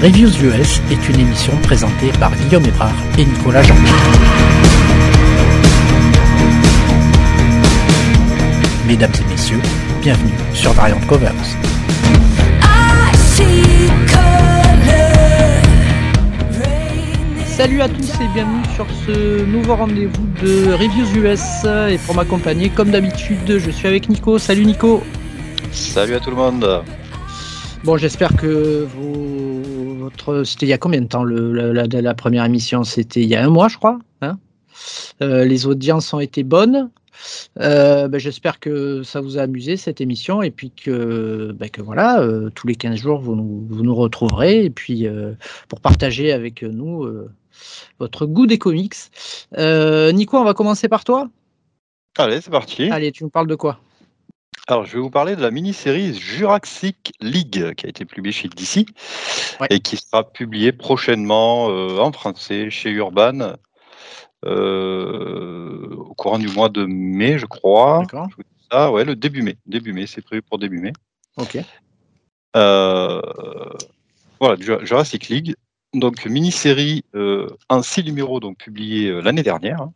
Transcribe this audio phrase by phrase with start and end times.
[0.00, 3.74] Reviews US est une émission présentée par Guillaume Ébrard et Nicolas Jean.
[8.86, 9.60] Mesdames et messieurs,
[10.00, 11.32] bienvenue sur Variant Covers.
[17.44, 21.64] Salut à tous et bienvenue sur ce nouveau rendez-vous de Reviews US.
[21.90, 24.38] Et pour m'accompagner, comme d'habitude, je suis avec Nico.
[24.38, 25.02] Salut Nico.
[25.72, 26.84] Salut à tout le monde.
[27.84, 29.57] Bon, j'espère que vous,
[30.44, 32.84] c'était il y a combien de temps le, la, la, première émission?
[32.84, 33.98] C'était il y a un mois, je crois.
[34.20, 34.38] Hein
[35.22, 36.90] euh, les audiences ont été bonnes.
[37.58, 41.82] Euh, ben, j'espère que ça vous a amusé cette émission et puis que, ben, que
[41.82, 45.06] voilà, euh, tous les 15 jours vous nous, vous nous retrouverez et puis
[45.68, 47.08] pour partager avec nous
[47.98, 48.94] votre goût des comics.
[49.56, 51.28] Nico, on va commencer par toi.
[52.16, 52.90] Allez, c'est parti.
[52.90, 53.80] Allez, tu nous parles de quoi?
[54.70, 58.48] Alors, je vais vous parler de la mini-série Jurassic League qui a été publiée chez
[58.48, 58.86] DC
[59.60, 59.66] Ouais.
[59.70, 63.54] et qui sera publiée prochainement euh, en français chez Urban
[64.44, 68.00] euh, au courant du mois de mai, je crois.
[68.00, 68.28] D'accord.
[68.70, 69.56] Ça, ouais, le début mai.
[69.64, 70.92] Début mai, c'est prévu pour début mai.
[71.38, 71.56] Ok.
[72.56, 73.22] Euh,
[74.38, 75.54] voilà, Ju- Jurassic League.
[75.94, 77.04] Donc, mini-série
[77.70, 79.92] en six numéros, donc publiée l'année dernière, hein,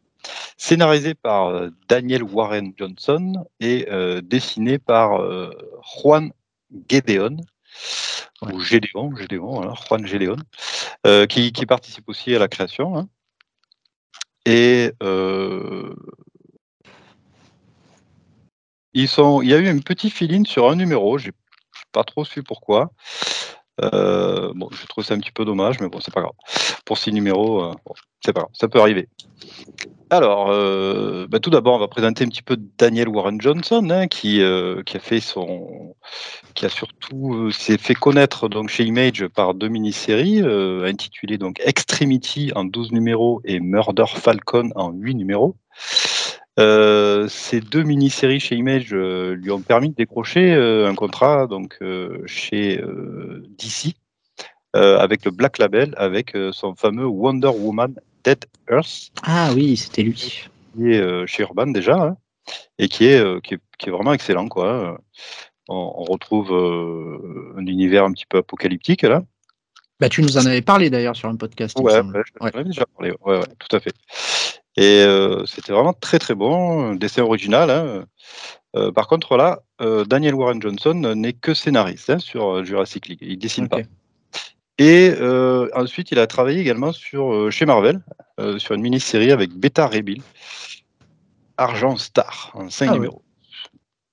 [0.63, 5.51] scénarisée par euh, Daniel Warren Johnson et euh, dessinée par euh,
[5.83, 6.31] Juan
[6.89, 7.37] Gedeon,
[8.43, 10.37] ou Gédéon, Gédéon, voilà, Juan Gédéon,
[11.05, 12.97] euh, qui, qui participe aussi à la création.
[12.97, 13.09] hein.
[14.47, 15.93] Et euh,
[18.93, 21.33] ils sont, il y a eu un petit fill-in sur un numéro, j'ai
[21.91, 22.93] pas trop su pourquoi.
[23.81, 26.35] Euh, bon, je trouve ça un petit peu dommage, mais bon, c'est pas grave.
[26.85, 29.09] Pour six numéros, euh, bon, c'est pas grave, ça peut arriver.
[30.11, 34.09] Alors, euh, bah, tout d'abord, on va présenter un petit peu Daniel Warren Johnson, hein,
[34.09, 35.95] qui, euh, qui a fait son,
[36.55, 40.43] qui a surtout s'est fait connaître donc chez Image par deux mini-séries
[40.85, 45.57] intitulées donc Extremity en 12 numéros et Murder Falcon en 8 numéros.
[46.59, 51.47] Euh, ces deux mini-séries chez Image euh, lui ont permis de décrocher euh, un contrat
[51.47, 51.79] donc
[52.27, 52.83] chez
[53.59, 53.95] DC
[54.75, 60.45] avec le Black Label avec son fameux Wonder Woman Dead Earth Ah oui, c'était lui.
[60.75, 62.17] qui est chez Urban déjà hein,
[62.79, 64.99] et qui est, qui est qui est vraiment excellent quoi.
[65.69, 66.53] On, on retrouve
[67.57, 69.23] un univers un petit peu apocalyptique là.
[70.01, 71.79] Bah, tu nous en avais parlé d'ailleurs sur un podcast.
[71.79, 72.65] Ouais, ouais, Ouais.
[72.65, 73.13] déjà parlé.
[73.25, 73.93] Ouais, ouais, tout à fait.
[74.77, 77.71] Et euh, c'était vraiment très très bon, un dessin original.
[77.71, 78.05] hein.
[78.75, 83.07] Euh, par contre, là, euh, Daniel Warren Johnson n'est que scénariste hein, sur euh, Jurassic
[83.07, 83.19] League.
[83.21, 83.81] Il dessine pas.
[84.79, 88.01] Et euh, ensuite, il a travaillé également sur, euh, chez Marvel,
[88.41, 90.23] euh, sur une mini-série avec Beta Ray Bill,
[91.59, 93.23] Argent Star, en 5 Ah numéros.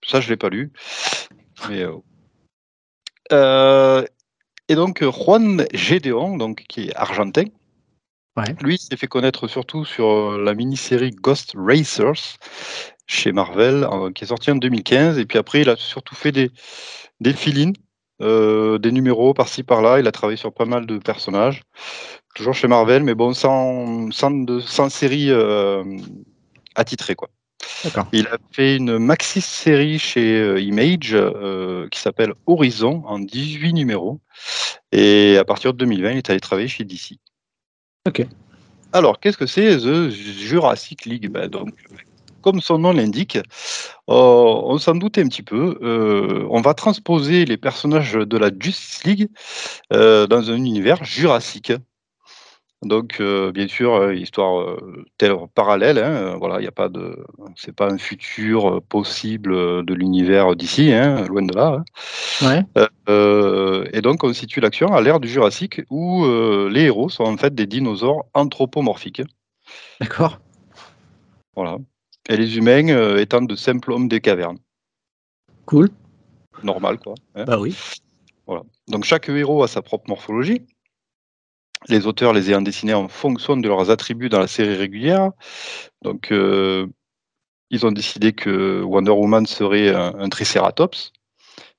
[0.05, 0.71] Ça, je ne l'ai pas lu.
[1.69, 1.95] Mais, euh,
[3.31, 4.05] euh,
[4.67, 7.45] et donc, euh, Juan Gédéon, donc, qui est argentin,
[8.39, 8.55] Ouais.
[8.61, 12.37] lui, s'est fait connaître surtout sur euh, la mini-série Ghost Racers
[13.05, 15.17] chez Marvel, euh, qui est sortie en 2015.
[15.17, 16.51] Et puis après, il a surtout fait des,
[17.19, 17.73] des fill-in,
[18.21, 19.99] euh, des numéros par-ci par-là.
[19.99, 21.63] Il a travaillé sur pas mal de personnages,
[22.35, 25.83] toujours chez Marvel, mais bon, sans, sans, de, sans série euh,
[26.75, 27.29] attitrée, quoi.
[28.13, 34.19] Il a fait une maxi-série chez Image euh, qui s'appelle Horizon en 18 numéros.
[34.91, 37.19] Et à partir de 2020, il est allé travailler chez DC.
[38.07, 38.25] Ok.
[38.93, 41.29] Alors, qu'est-ce que c'est The Jurassic League?
[41.29, 41.69] Ben, donc,
[42.41, 43.41] Comme son nom l'indique, euh,
[44.09, 45.77] on s'en doutait un petit peu.
[45.81, 49.29] euh, on va transposer les personnages de la Justice League
[49.93, 51.73] euh, dans un univers jurassique.
[52.81, 55.97] Donc, euh, bien sûr, euh, histoire euh, telle parallèle.
[55.97, 57.25] Hein, euh, voilà, il n'y a pas de,
[57.57, 59.51] c'est pas un futur possible
[59.85, 61.83] de l'univers d'ici, hein, loin de là.
[62.41, 62.63] hein.
[63.07, 63.89] Ouais.
[63.93, 66.25] Et donc, on situe l'action à l'ère du Jurassique où
[66.69, 69.23] les héros sont en fait des dinosaures anthropomorphiques.
[69.99, 70.39] D'accord.
[71.55, 71.77] Voilà.
[72.29, 74.59] Et les humains étant de simples hommes des cavernes.
[75.65, 75.89] Cool.
[76.63, 77.15] Normal, quoi.
[77.35, 77.43] hein.
[77.43, 77.75] Bah oui.
[78.47, 78.63] Voilà.
[78.87, 80.61] Donc, chaque héros a sa propre morphologie.
[81.87, 85.31] Les auteurs les ayant dessinés en fonction de leurs attributs dans la série régulière.
[86.01, 86.87] Donc, euh,
[87.69, 91.13] ils ont décidé que Wonder Woman serait un, Triceratops,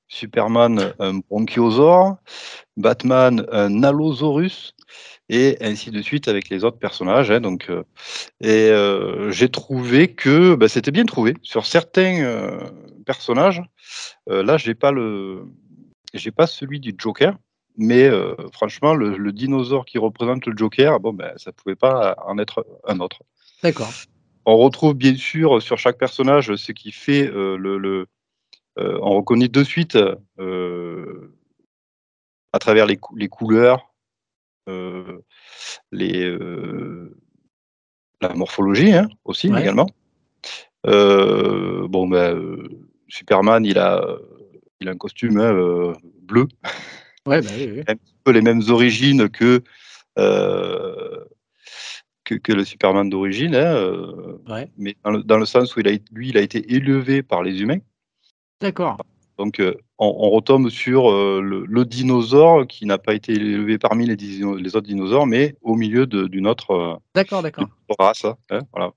[0.08, 2.16] Superman un Bronchiosaure,
[2.76, 4.74] Batman un Allosaurus,
[5.28, 7.30] et ainsi de suite avec les autres personnages.
[7.30, 7.82] hein, euh,
[8.40, 12.58] et euh, j'ai trouvé que bah, c'était bien trouvé sur certains
[13.04, 13.62] personnages.
[14.26, 15.44] là, j'ai pas le,
[16.14, 17.36] j'ai pas celui du Joker,
[17.76, 22.16] mais euh, franchement, le, le dinosaure qui représente le Joker, bon, ben, ça pouvait pas
[22.26, 23.22] en être un autre.
[23.62, 23.90] D'accord.
[24.46, 27.78] On retrouve bien sûr sur chaque personnage ce qui fait euh, le.
[27.78, 28.06] le-
[28.78, 29.98] euh, on reconnaît de suite
[32.52, 33.92] à travers les, cou- les couleurs,
[34.68, 36.38] les,
[38.20, 39.86] la morphologie hein, aussi également.
[40.84, 42.68] bon, ben,
[43.08, 44.04] Superman, il a,
[44.80, 46.46] il a un costume hein, bleu.
[47.26, 47.94] Ouais, bah oui, un
[48.24, 49.62] peu les mêmes origines que,
[50.16, 51.28] que,
[52.24, 56.30] que, le Superman d'origine, hein, mais dans le, dans le, sens où il a, lui,
[56.30, 57.80] il a été élevé par les humains.
[58.60, 58.98] D'accord.
[59.40, 64.14] Donc, euh, on, retombe sur euh, le, dinosaure qui n'a pas été élevé parmi les,
[64.14, 67.64] les, autres dinosaures, mais au milieu d'une autre, euh, d'accord, d'accord.
[67.98, 68.26] race.
[68.50, 68.92] Hein, voilà.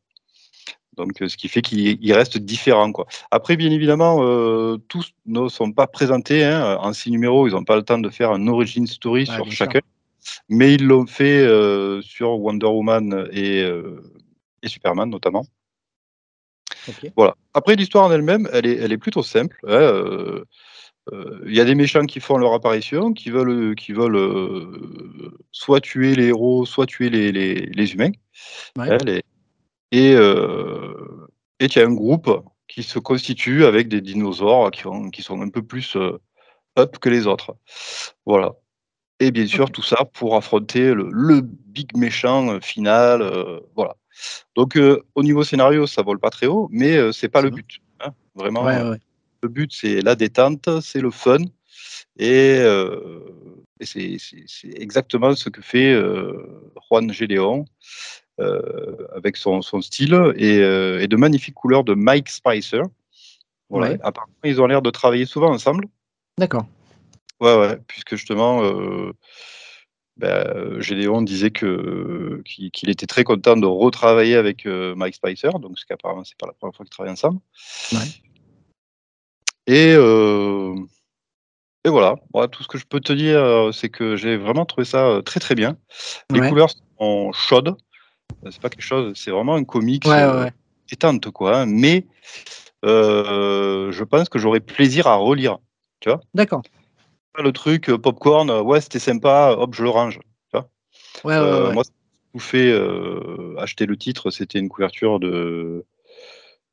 [0.97, 2.91] Donc, ce qui fait qu'il reste différent.
[2.91, 3.05] Quoi.
[3.31, 4.17] Après, bien évidemment,
[4.87, 7.47] tous ne sont pas présentés hein, en six numéros.
[7.47, 9.79] Ils n'ont pas le temps de faire un origin story sur chacun.
[10.49, 11.45] Mais ils l'ont fait
[12.01, 13.59] sur Wonder Woman et,
[14.61, 15.45] et Superman, notamment.
[17.15, 17.35] Voilà.
[17.53, 19.57] Après, l'histoire en elle-même, elle est, elle est plutôt simple.
[19.67, 20.43] Hein, euh,
[21.11, 25.37] euh, il y a des méchants qui font leur apparition, qui veulent, qui veulent euh,
[25.51, 28.11] soit tuer les héros, soit tuer les, les, humains.
[28.77, 28.97] Hein,
[29.93, 30.11] et
[31.59, 32.29] et il y a un groupe
[32.67, 35.95] qui se constitue avec des dinosaures qui, qui sont un peu plus
[36.77, 37.55] up que les autres.
[38.25, 38.53] Voilà.
[39.19, 43.61] Et bien sûr, tout ça pour affronter le, le big méchant final.
[43.75, 43.95] voilà.
[44.55, 47.49] Donc, euh, au niveau scénario, ça vole pas très haut, mais euh, c'est pas le
[47.49, 47.79] but.
[47.99, 48.13] Hein.
[48.35, 51.39] Vraiment, le but, c'est la détente, c'est le fun.
[52.17, 53.19] Et, euh,
[53.81, 54.17] c'est
[54.75, 55.93] exactement ce que fait
[56.89, 57.65] Juan Gédéon
[58.39, 62.83] avec son, style et, de magnifiques couleurs de Mike Spicer.
[63.69, 63.97] Voilà.
[64.03, 65.85] Apparemment, ils ont l'air de travailler souvent ensemble.
[66.37, 66.65] D'accord.
[67.39, 68.61] Ouais, ouais, puisque justement,
[70.17, 75.79] ben, Gédéon disait que qu'il était très content de retravailler avec euh, Mike Spicer, donc
[75.79, 77.39] ce qu'apparemment c'est pas la première fois qu'ils travaillent ensemble.
[79.65, 80.75] Et, euh,
[81.83, 82.15] et voilà.
[82.51, 85.55] tout ce que je peux te dire, c'est que j'ai vraiment trouvé ça très très
[85.55, 85.77] bien.
[86.29, 86.69] Les couleurs
[86.99, 87.75] sont chaudes.
[88.49, 90.51] C'est pas quelque chose, c'est vraiment un comics ouais,
[90.91, 91.59] étante quoi.
[91.59, 91.65] Hein.
[91.65, 92.05] mais
[92.83, 95.57] je pense que j'aurais plaisir à relire.
[95.99, 96.63] Tu vois D'accord
[97.41, 100.19] le truc euh, popcorn, euh, ouais, c'était sympa, hop, je le range.
[100.51, 100.69] Tu vois
[101.23, 101.73] ouais, ouais, euh, ouais.
[101.73, 101.83] Moi,
[102.33, 102.73] tout fait
[103.57, 105.85] acheter le titre, c'était une couverture de.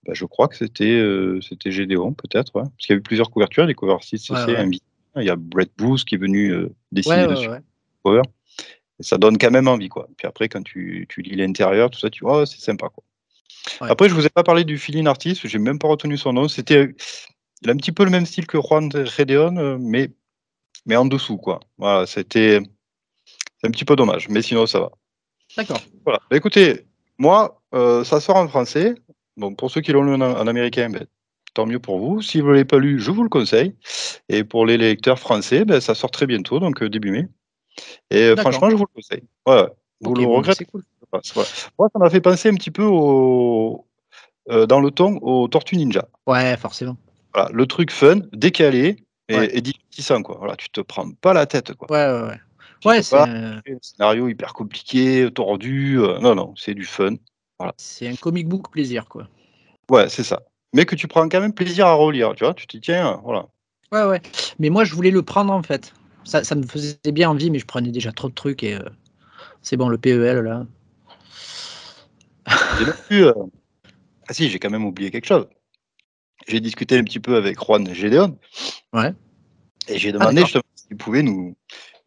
[0.07, 1.03] Bah, je crois que c'était
[1.47, 2.63] c'était Gédéon, peut-être, ouais.
[2.63, 4.17] parce qu'il y a eu plusieurs couvertures, des cover c'est
[5.17, 6.55] Il y a Brett Bruce qui est venu
[6.93, 7.49] dessiner dessus.
[9.01, 10.09] Et ça donne quand même envie, quoi.
[10.17, 13.03] Puis après, quand tu, tu lis l'intérieur, tout ça, tu vois, oh, c'est sympa, quoi.
[13.81, 16.49] Après, je vous ai pas parlé du feeling artiste, j'ai même pas retenu son nom.
[16.49, 16.95] C'était,
[17.63, 20.11] il a un petit peu le même style que Juan Gedeon, mais
[20.87, 21.61] mais en dessous, quoi.
[21.79, 22.61] Voilà, c'était
[23.63, 24.91] un petit peu dommage, mais sinon ça va.
[25.57, 25.81] D'accord.
[26.05, 26.21] Voilà.
[26.31, 26.87] Bah, écoutez,
[27.19, 28.95] moi, euh, ça sort en français.
[29.37, 31.07] Donc pour ceux qui l'ont lu en, américain, ben,
[31.55, 32.23] tant mieux pour vous.
[32.23, 33.75] Si vous ne l'avez pas lu, je vous le conseille.
[34.29, 37.29] Et pour les lecteurs français, ben, ça sort très bientôt, donc euh, début mai.
[38.11, 39.23] Et euh, franchement, je vous le conseille.
[39.47, 39.67] Ouais,
[40.01, 40.65] vous le regrettez.
[40.65, 40.83] Cool.
[41.13, 43.87] Moi, ça m'a fait penser un petit peu au,
[44.49, 46.07] dans le ton aux Tortues Ninja.
[46.27, 46.97] Ouais, forcément.
[47.35, 50.37] Voilà, le truc fun, décalé, et, divertissant, quoi.
[50.39, 51.91] Voilà, tu te prends pas la tête, quoi.
[51.91, 52.41] Ouais, ouais, ouais.
[52.85, 53.61] Ouais, c'est un...
[53.83, 55.99] scénario hyper compliqué, tordu.
[56.01, 57.15] Euh, non, non, c'est du fun.
[57.59, 57.75] Voilà.
[57.77, 59.29] C'est un comic book plaisir, quoi.
[59.91, 60.43] Ouais, c'est ça.
[60.73, 62.55] Mais que tu prends quand même plaisir à relire, tu vois.
[62.55, 63.47] Tu te tiens, voilà.
[63.93, 64.23] Ouais, ouais.
[64.59, 65.93] Mais moi, je voulais le prendre, en fait.
[66.25, 68.89] Ça, ça me faisait bien envie, mais je prenais déjà trop de trucs et euh,
[69.63, 70.67] c'est bon, le PEL, là.
[73.13, 73.33] Euh,
[74.29, 75.47] ah si, j'ai quand même oublié quelque chose
[76.51, 78.39] j'ai discuté un petit peu avec Juan Gédéon.
[78.93, 79.13] Ouais.
[79.89, 81.57] Et j'ai demandé ah, justement s'il pouvait nous,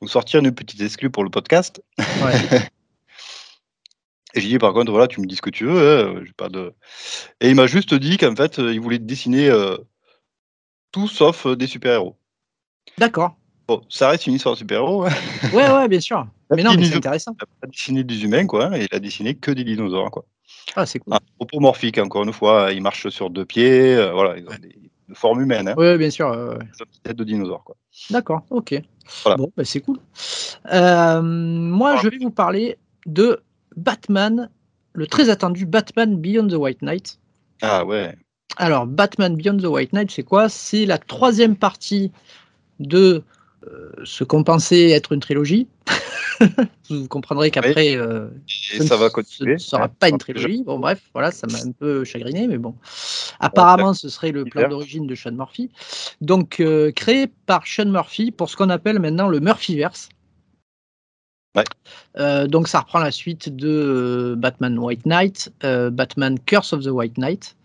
[0.02, 1.82] nous sortir une petite exclue pour le podcast.
[1.98, 2.60] Ouais.
[4.34, 6.18] et j'ai dit par contre, voilà, tu me dis ce que tu veux.
[6.18, 6.74] Hein, pas de...
[7.40, 9.78] Et il m'a juste dit qu'en fait, il voulait dessiner euh,
[10.92, 12.18] tout sauf euh, des super-héros.
[12.98, 13.38] D'accord.
[13.68, 15.06] Bon, ça reste une histoire de super-héros.
[15.06, 15.12] Hein.
[15.54, 16.28] ouais, ouais, bien sûr.
[16.56, 17.32] Mais non, mais c'est intéressant.
[17.32, 20.24] Il n'a pas dessiné des humains, quoi, et il a dessiné que des dinosaures, quoi.
[20.76, 21.14] Ah, c'est cool.
[21.14, 24.78] Anthropomorphique, encore une fois, ils marchent sur deux pieds, euh, voilà, ils ont des,
[25.10, 25.70] une forme humaine.
[25.70, 25.74] Hein.
[25.78, 26.28] Oui, bien sûr.
[26.32, 27.76] Ils ont une tête de dinosaure, quoi.
[28.12, 28.82] D'accord, ok.
[29.26, 29.98] Bon, bah, c'est cool.
[30.72, 33.42] Euh, moi, je vais vous parler de
[33.76, 34.50] Batman,
[34.94, 37.20] le très attendu Batman Beyond the White Knight.
[37.62, 38.16] Ah ouais.
[38.58, 40.50] Alors, Batman Beyond the White Knight, c'est quoi?
[40.50, 42.12] C'est la troisième partie
[42.80, 43.22] de euh,
[44.04, 45.68] ce qu'on pensait être une trilogie.
[46.90, 48.28] vous comprendrez qu'après, euh,
[48.86, 49.58] ça va continuer.
[49.58, 50.64] Ce ne sera pas une trilogie.
[50.66, 52.76] Bon, bref, voilà, ça m'a un peu chagriné, mais bon.
[53.40, 55.70] Apparemment, ce serait le plan d'origine de Sean Murphy.
[56.22, 60.10] Donc, euh, créé par Sean Murphy pour ce qu'on appelle maintenant le Murphyverse.
[61.56, 62.48] Ouais.
[62.48, 67.56] donc ça reprend la suite de Batman White Knight, Batman Curse of the White Knight,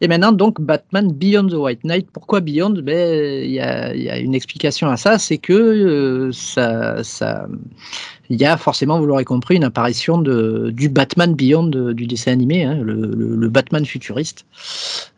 [0.00, 2.10] et maintenant, donc, Batman Beyond the White Knight.
[2.10, 2.82] Pourquoi Beyond?
[2.82, 7.46] Ben, Il y, a, une explication à ça, c'est que euh, ça, ça,
[8.28, 12.32] il y a forcément, vous l'aurez compris, une apparition de, du Batman Beyond du dessin
[12.32, 14.46] animé, hein, le, Batman futuriste.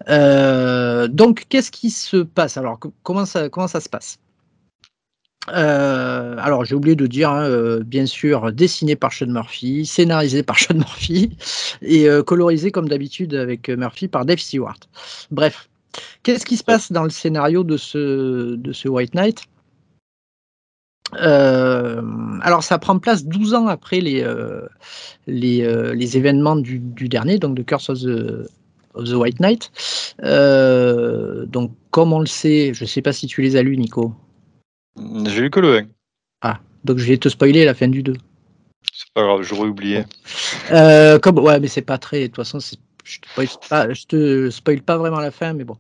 [0.09, 2.57] donc, qu'est-ce qui se passe?
[2.57, 4.19] Alors, comment ça, comment ça se passe?
[5.49, 10.42] Euh, alors j'ai oublié de dire, hein, euh, bien sûr, dessiné par Sean Murphy, scénarisé
[10.42, 11.37] par Sean Murphy
[11.82, 14.78] et euh, colorisé comme d'habitude avec Murphy par Dave Stewart.
[15.30, 15.68] Bref,
[16.22, 19.42] qu'est-ce qui se passe dans le scénario de ce, de ce White Knight?
[21.14, 24.26] Alors ça prend place 12 ans après les,
[25.26, 28.49] les, les, événements du, dernier, donc de Curse of the,
[28.94, 29.70] of the White Knight.
[30.22, 34.14] donc comme on le sait, je ne sais pas si tu les as lus Nico.
[34.96, 35.87] J'ai lu que le 1.
[36.42, 38.14] Ah, donc je vais te spoiler la fin du 2.
[38.92, 40.04] C'est pas grave, j'aurais oublié.
[40.70, 42.20] Euh, comme, ouais, mais c'est pas très.
[42.20, 45.64] De toute façon, je te, spoil pas, je te spoil pas vraiment la fin, mais
[45.64, 45.76] bon.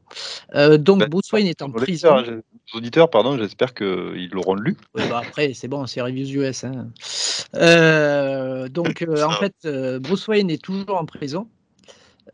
[0.54, 2.16] Euh, donc ben, Bruce Wayne est en prison.
[2.18, 2.42] Les
[2.74, 4.76] auditeurs, pardon, j'espère qu'ils l'auront lu.
[4.94, 6.64] bah après, c'est bon, c'est Reviews US.
[6.64, 6.88] Hein.
[7.54, 11.48] Euh, donc, en fait, Bruce Wayne est toujours en prison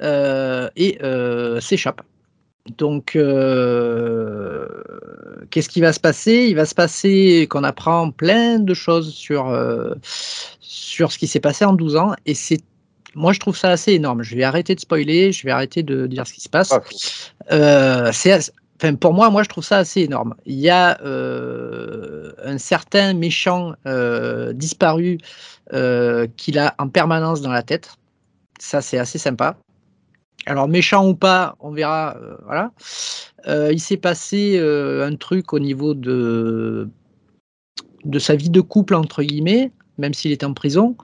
[0.01, 0.99] et
[1.61, 2.03] s'échappe.
[2.77, 4.69] Donc, euh,
[5.51, 6.47] qu'est-ce qui va se passer?
[6.49, 9.95] Il va se passer qu'on apprend plein de choses sur, euh,
[10.61, 12.15] sur ce qui s'est passé en 12 ans.
[12.27, 12.61] Et c'est,
[13.15, 14.23] moi, je trouve ça assez énorme.
[14.23, 16.73] Je vais arrêter de spoiler, je vais arrêter de dire ce qui se passe.
[16.73, 16.81] Ah,
[17.53, 20.35] euh, c'est, enfin, pour moi, moi, je trouve ça assez énorme.
[20.45, 23.75] Il y a un certain méchant
[24.53, 25.19] disparu
[26.37, 27.91] qu'il a en permanence dans la tête.
[28.61, 29.57] Ça, c'est assez sympa.
[30.47, 32.17] Alors méchant ou pas, on verra.
[32.17, 32.73] Euh, voilà.
[33.47, 36.89] Euh, il s'est passé euh, un truc au niveau de
[38.05, 40.97] de sa vie de couple entre guillemets, même s'il était en prison.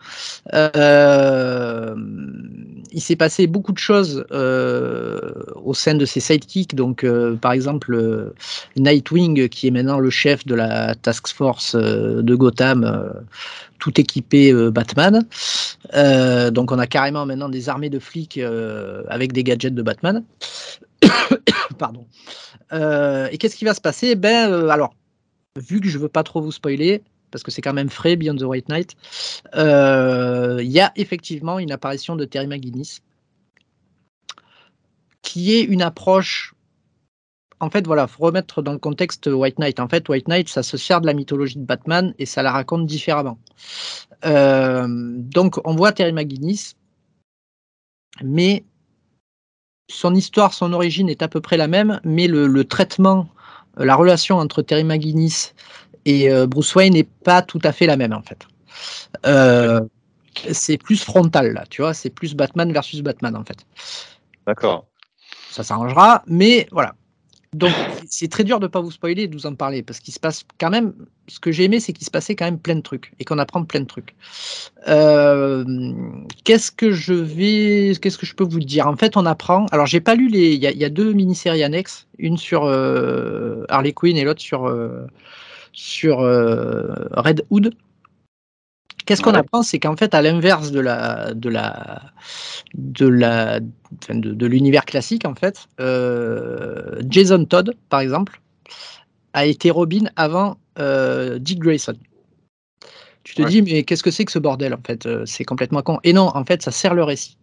[2.93, 6.75] il s'est passé beaucoup de choses au sein de ses sidekicks.
[6.75, 7.07] Donc,
[7.41, 8.33] par exemple,
[8.77, 13.25] Nightwing, qui est maintenant le chef de la task force de Gotham,
[13.85, 15.27] tout équipé euh, Batman.
[15.93, 19.83] Euh, donc on a carrément maintenant des armées de flics euh, avec des gadgets de
[19.83, 20.25] Batman.
[21.79, 22.07] Pardon.
[22.73, 24.15] et qu'est-ce qui va se passer?
[24.15, 24.95] Ben alors,
[25.59, 27.03] vu que je veux pas trop vous spoiler,
[27.35, 28.95] parce que c'est quand même frais, Beyond the White Knight,
[29.55, 33.01] il y a effectivement une apparition de Terry McGuinness,
[35.23, 36.55] qui est une approche
[37.61, 39.81] en fait, voilà, faut remettre dans le contexte White Knight.
[39.81, 42.53] En fait, White Knight, ça se sert de la mythologie de Batman et ça la
[42.53, 43.39] raconte différemment.
[44.25, 46.77] Euh, donc, on voit Terry McGuinness,
[48.23, 48.65] mais
[49.91, 53.29] son histoire, son origine est à peu près la même, mais le, traitement,
[53.79, 55.55] euh, la relation entre Terry McGuinness
[56.05, 58.47] et euh, Bruce Wayne n'est pas tout à fait la même, en fait.
[60.53, 63.67] c'est plus frontal, là, tu vois, c'est plus Batman versus Batman, en fait.
[64.47, 64.87] D'accord.
[65.51, 66.95] Ça s'arrangera, mais voilà.
[67.55, 67.73] Donc,
[68.09, 70.13] c'est très dur de ne pas vous spoiler et de vous en parler parce qu'il
[70.13, 70.93] se passe quand même.
[71.29, 73.39] Ce que j'ai aimé, c'est qu'il se passait quand même plein de trucs et qu'on
[73.39, 74.17] apprend plein de trucs.
[74.89, 75.65] Euh,
[76.43, 78.89] qu'est-ce que je vais, qu'est-ce que je peux vous dire?
[78.89, 79.67] En fait, on apprend.
[79.67, 80.55] Alors, j'ai pas lu les.
[80.55, 85.07] Il y, a deux mini-séries annexes, une sur euh, Harley Quinn et l'autre sur euh,
[85.75, 87.75] sur Red Hood.
[89.07, 89.63] Qu'est-ce qu'on apprend?
[89.63, 92.01] C'est qu'en fait, à l'inverse de la, de la,
[92.75, 93.61] de la,
[94.09, 98.41] de, l'univers classique, en fait, euh, Jason Todd, par exemple,
[99.35, 101.97] a été Robin avant euh, Dick Grayson.
[103.25, 105.83] Tu te dis, mais qu'est-ce que c'est que ce bordel En fait, euh, c'est complètement
[105.83, 105.99] con.
[106.05, 107.37] Et non, en fait, ça sert le récit.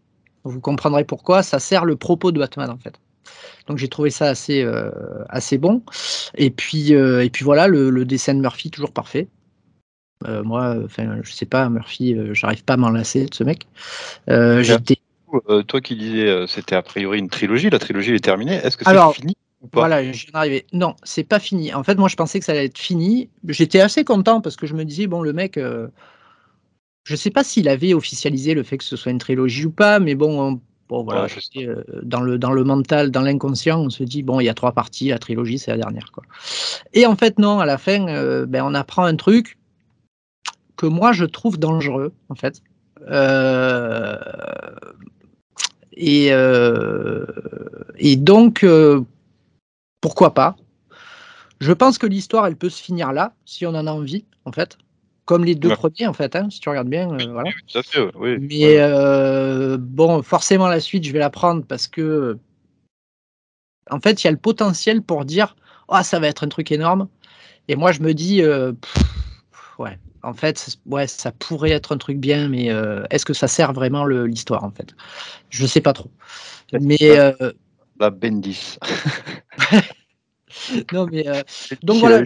[0.44, 1.44] Vous comprendrez pourquoi.
[1.44, 3.00] Ça sert le propos de Batman, en fait.
[3.68, 4.66] Donc j'ai trouvé ça assez,
[5.30, 5.84] assez bon.
[6.36, 9.28] Et puis, et puis voilà, le, le dessin de Murphy, toujours parfait.
[10.28, 13.44] Euh, moi, enfin, je sais pas, Murphy, euh, j'arrive pas à m'en lasser de ce
[13.44, 13.68] mec.
[14.30, 14.64] Euh,
[15.68, 17.70] toi qui disais, c'était a priori une trilogie.
[17.70, 18.56] La trilogie est terminée.
[18.56, 19.82] Est-ce que c'est fini ou pas?
[19.82, 20.66] Voilà, j'y arrivé.
[20.74, 21.74] Non, c'est pas fini.
[21.74, 23.30] En fait, moi, je pensais que ça allait être fini.
[23.48, 25.60] J'étais assez content parce que je me disais, bon, le mec,
[27.04, 30.00] je sais pas s'il avait officialisé le fait que ce soit une trilogie ou pas,
[30.00, 30.60] mais bon,
[30.92, 31.28] bon voilà,
[32.04, 34.74] dans, le, dans le mental, dans l'inconscient, on se dit, bon, il y a trois
[34.74, 36.12] parties, la trilogie, c'est la dernière.
[36.12, 36.24] Quoi.
[36.94, 39.58] Et en fait, non, à la fin, ben, on apprend un truc
[40.76, 42.62] que moi je trouve dangereux en fait.
[43.10, 44.18] Euh,
[45.94, 47.26] et, euh,
[47.98, 49.02] et donc, euh,
[50.02, 50.56] pourquoi pas?
[51.60, 54.52] Je pense que l'histoire, elle peut se finir là, si on en a envie, en
[54.52, 54.78] fait.
[55.26, 57.08] Comme les deux premiers, en fait, hein, si tu regardes bien.
[57.08, 57.52] voilà.
[58.40, 62.38] Mais bon, forcément, la suite, je vais la prendre parce que,
[63.90, 65.56] en fait, il y a le potentiel pour dire,
[65.88, 67.08] oh, ça va être un truc énorme.
[67.68, 68.44] Et moi, je me dis,
[69.78, 73.48] ouais, en fait, ouais, ça pourrait être un truc bien, mais euh, est-ce que ça
[73.48, 74.94] sert vraiment l'histoire en fait?
[75.50, 76.12] Je sais pas trop.
[76.80, 77.34] Mais euh,
[78.00, 78.78] la Bendis.
[80.94, 81.42] non, mais euh,
[81.84, 82.24] donc voilà.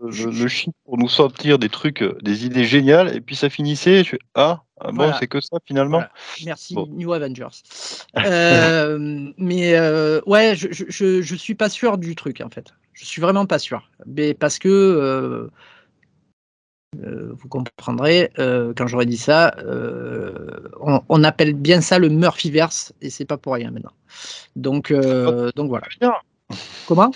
[0.00, 4.04] le chiffre pour nous sortir des trucs, euh, des idées géniales, et puis ça finissait.
[4.04, 6.02] Je ah, ah, bon, c'est que ça finalement.
[6.44, 7.46] Merci, New Avengers.
[8.18, 9.78] Euh, mais
[10.26, 12.74] ouais, je, je, je, suis pas sûr du truc en fait.
[12.92, 13.90] Je suis vraiment pas sûr.
[14.06, 15.48] Mais parce que
[16.96, 19.54] vous comprendrez, quand j'aurais dit ça,
[20.80, 23.92] on, on, appelle bien ça le Murphyverse et c'est pas pour rien maintenant.
[24.56, 25.86] Donc, donc voilà.
[26.86, 27.12] Comment?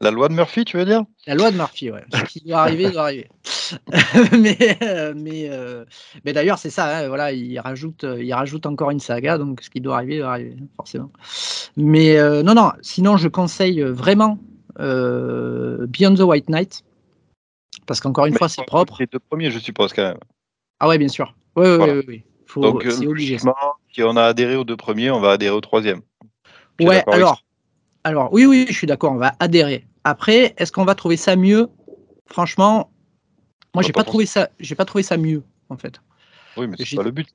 [0.00, 1.02] La loi de Murphy, tu veux dire?
[1.26, 2.04] La loi de Murphy, ouais.
[2.12, 3.28] Ce qui doit arriver, doit arriver.
[4.38, 5.84] mais euh, mais, euh,
[6.24, 6.98] mais d'ailleurs, c'est ça.
[6.98, 10.30] Hein, voilà, il rajoute, il rajoute encore une saga, donc ce qui doit arriver, doit
[10.30, 11.10] arriver, forcément.
[11.76, 12.72] Mais euh, non, non.
[12.82, 14.38] Sinon, je conseille vraiment
[14.78, 16.82] Beyond the White Knight,
[17.86, 18.96] parce qu'encore une fois, c'est propre.
[19.00, 20.18] Les deux premiers, je suppose quand même.
[20.80, 21.34] Ah ouais, bien sûr.
[21.56, 22.22] Oui, oui, oui.
[22.56, 23.38] donc, c'est obligé.
[23.38, 26.00] Si on a adhéré aux deux premiers, on va adhérer au troisième.
[26.80, 27.40] Ouais, alors.
[28.04, 29.86] Alors, oui, oui, je suis d'accord, on va adhérer.
[30.04, 31.68] Après, est-ce qu'on va trouver ça mieux?
[32.26, 32.90] Franchement,
[33.74, 36.00] moi, j'ai pas, trouvé ça, j'ai pas trouvé ça mieux, en fait.
[36.56, 37.28] Oui, mais c'est pas le but.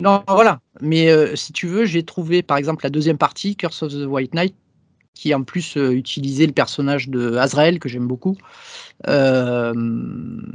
[0.00, 0.60] Non, voilà.
[0.80, 4.06] Mais euh, si tu veux, j'ai trouvé, par exemple, la deuxième partie, Curse of the
[4.06, 4.54] White Knight,
[5.14, 8.36] qui en plus euh, utilisait le personnage de Azrael, que j'aime beaucoup,
[9.08, 9.72] euh,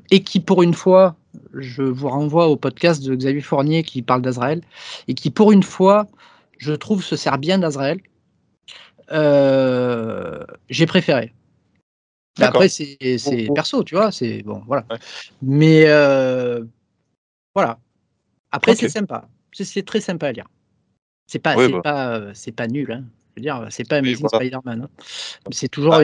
[0.09, 1.15] et qui, pour une fois,
[1.53, 4.61] je vous renvoie au podcast de Xavier Fournier qui parle d'Azrael,
[5.07, 6.07] et qui, pour une fois,
[6.57, 8.01] je trouve, se sert bien d'Azrael.
[9.11, 11.33] Euh, j'ai préféré.
[12.39, 12.97] Après, c'est
[13.53, 14.85] perso, tu vois, c'est bon, voilà.
[15.41, 16.63] Mais euh,
[17.53, 17.79] voilà.
[18.51, 19.27] Après, c'est sympa.
[19.51, 20.47] C'est très sympa à lire.
[21.27, 21.81] C'est pas, bah.
[21.81, 22.91] pas, euh, c'est pas nul.
[22.91, 23.03] Hein.
[23.35, 24.81] Je veux dire, c'est pas Amazing Spider-Man.
[24.83, 24.89] Hein.
[25.51, 26.03] C'est toujours, ah.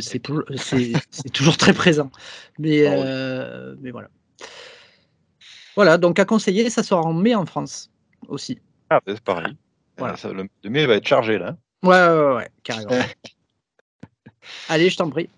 [0.00, 2.10] c'est toujours, c'est toujours très présent.
[2.58, 4.08] Mais, ah mais voilà.
[5.76, 7.90] Voilà, donc à conseiller, ça sera en mai en France
[8.28, 8.58] aussi.
[8.90, 9.56] Ah, c'est pareil.
[9.96, 10.16] Voilà.
[10.32, 11.56] le mai va être chargé là.
[11.82, 12.90] Ouais, ouais, ouais, carrément.
[14.68, 15.28] Allez, je t'en prie.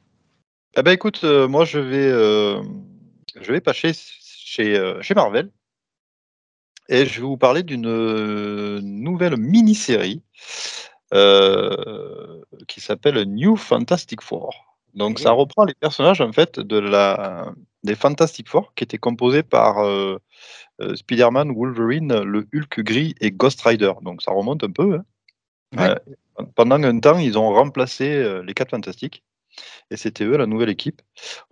[0.74, 2.62] Eh ben écoute, euh, moi je vais, euh,
[3.40, 5.50] je vais passer chez, euh, chez Marvel
[6.88, 10.22] et je vais vous parler d'une nouvelle mini-série
[12.68, 14.78] qui s'appelle New Fantastic Four.
[14.94, 19.42] Donc ça reprend les personnages en fait de la des Fantastic Four qui étaient composés
[19.42, 19.76] par
[20.94, 23.92] Spider-Man, Wolverine, le Hulk gris et Ghost Rider.
[24.02, 25.00] Donc ça remonte un peu.
[25.76, 25.96] Hein
[26.54, 29.22] pendant un temps, ils ont remplacé euh, les 4 Fantastiques.
[29.90, 31.02] Et c'était eux, la nouvelle équipe.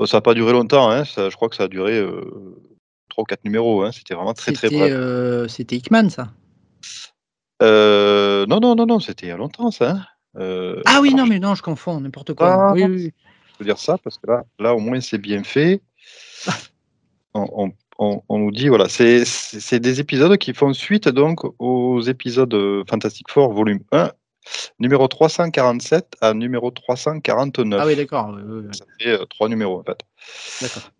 [0.06, 2.56] ça n'a pas duré longtemps, hein, je crois que ça a duré euh,
[3.10, 3.82] 3 ou 4 numéros.
[3.82, 4.90] Hein, c'était vraiment très très bref.
[4.90, 6.32] Euh, c'était Hickman, ça?
[7.62, 9.98] Euh, Non, non, non, non, c'était il y a longtemps, ça.
[10.34, 10.82] Hein.
[10.86, 12.72] ah oui, non, mais non, je confonds, n'importe quoi.
[12.72, 13.12] oui, oui.
[13.52, 15.82] Je veux dire ça parce que là, là au moins, c'est bien fait.
[17.34, 22.56] on, on, nous dit, voilà, c'est des épisodes qui font suite donc aux épisodes
[22.88, 24.10] Fantastic Four volume 1
[24.78, 27.80] Numéro 347 à numéro 349.
[27.80, 28.36] Ah oui, d'accord.
[28.72, 30.00] Ça fait euh, trois numéros en fait.
[30.62, 30.90] D'accord.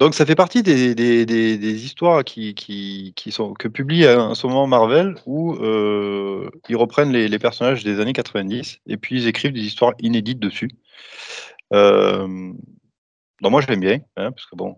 [0.00, 5.14] Donc ça fait partie des, histoires qui, qui, sont, que publie en ce moment Marvel
[5.26, 9.92] où euh, ils reprennent les, personnages des années 90 et puis ils écrivent des histoires
[10.00, 10.70] inédites dessus.
[11.74, 12.26] Euh,
[13.42, 14.74] donc moi j'aime bien, hein, parce que bon,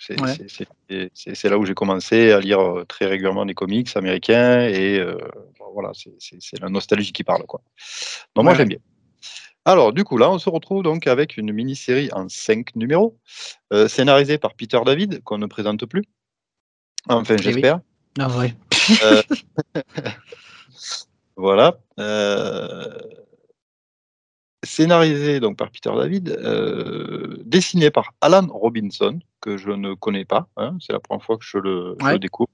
[0.00, 5.18] c'est là où j'ai commencé à lire euh, très régulièrement des comics américains et euh,
[5.74, 7.44] voilà, c'est la nostalgie qui parle.
[7.46, 7.60] Quoi.
[8.34, 8.78] Donc moi j'aime bien.
[9.66, 13.18] Alors du coup là on se retrouve donc avec une mini-série en cinq numéros,
[13.72, 16.04] euh, scénarisée par Peter David, qu'on ne présente plus.
[17.08, 17.80] Enfin eh j'espère.
[18.18, 18.54] Ah ouais.
[21.36, 21.78] voilà
[24.62, 30.48] scénarisé donc par Peter David, euh, dessiné par Alan Robinson, que je ne connais pas.
[30.56, 32.50] Hein, c'est la première fois que je le, découvre.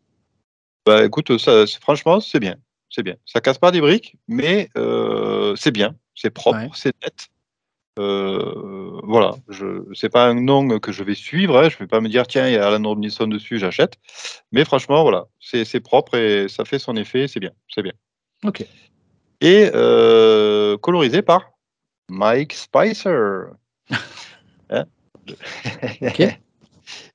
[0.85, 2.57] Bah écoute, ça, franchement, c'est bien.
[2.90, 3.16] C'est bien.
[3.27, 5.97] Ça casse pas des briques, mais euh, c'est bien.
[6.14, 7.29] C'est propre, c'est net.
[7.99, 11.59] Euh, voilà, je c'est pas un nom que je vais suivre.
[11.59, 13.95] Hein, je vais pas me dire tiens il y a Alan Robinson dessus, j'achète.
[14.53, 17.95] Mais franchement voilà, c'est propre et ça fait son effet, c'est bien, c'est bien.
[18.45, 18.64] Ok.
[19.40, 19.71] Et
[20.81, 21.56] colorisé par
[22.09, 23.51] Mike Spicer.
[24.69, 24.85] Hein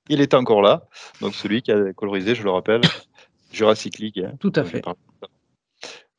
[0.09, 0.87] Il est encore là.
[1.19, 2.81] Donc celui qui a colorisé, je le rappelle,
[3.51, 4.25] Jurassic League.
[4.25, 4.35] Hein.
[4.39, 4.81] Tout à fait.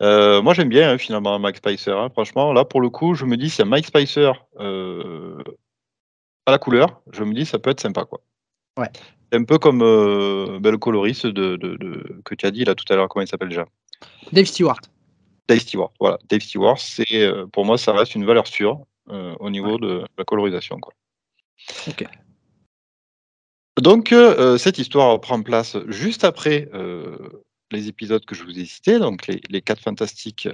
[0.03, 2.09] Euh, moi j'aime bien hein, finalement Mike Spicer.
[2.13, 5.43] Franchement, là pour le coup, je me dis c'est Mike Spicer euh,
[6.47, 8.21] à la couleur, je me dis ça peut être sympa quoi.
[8.79, 8.91] Ouais.
[9.31, 11.57] C'est un peu comme euh, ben, le coloriste de,
[12.25, 13.67] que tu as dit là tout à l'heure, comment il s'appelle déjà?
[14.33, 14.81] Dave Stewart.
[15.49, 15.93] Dave Stewart.
[16.01, 19.79] Voilà, Dave Stewart, c'est euh, pour moi ça reste une valeur sûre euh, au niveau
[19.79, 20.79] de la colorisation.
[20.79, 20.93] Quoi.
[23.81, 26.69] Donc euh, cette histoire prend place juste après
[27.71, 30.49] les épisodes que je vous ai cités, donc les, les 4 fantastiques